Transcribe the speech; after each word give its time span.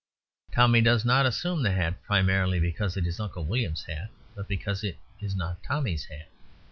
Tommy 0.51 0.81
does 0.81 1.05
not 1.05 1.27
assume 1.27 1.61
the 1.61 1.73
hat 1.73 2.01
primarily 2.01 2.59
because 2.59 2.97
it 2.97 3.05
is 3.05 3.19
Uncle 3.19 3.45
William's 3.45 3.83
hat, 3.85 4.09
but 4.33 4.47
because 4.47 4.83
it 4.83 4.97
is 5.19 5.35
not 5.35 5.61
Tommy's 5.61 6.05
hat. 6.05 6.27